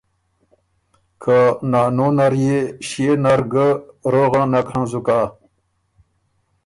که 1.23 1.37
نانو 1.71 2.07
نر 2.17 2.33
يې 2.43 2.57
ݭيې 2.87 3.11
نر 3.23 3.41
ګۀ 3.51 3.67
روغه 4.13 4.43
نک 4.51 4.67
هنزُک 4.73 5.07
هۀ۔ 5.15 5.21